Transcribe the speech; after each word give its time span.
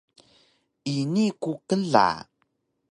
Ini 0.93 1.25
ku 1.41 1.51
kla! 1.67 2.07